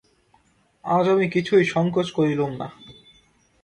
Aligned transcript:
আজ 0.85 1.05
আমি 1.07 1.25
কিছুই 1.29 1.63
সংকোচ 1.65 2.07
করলুম 2.11 2.51
না। 2.57 2.67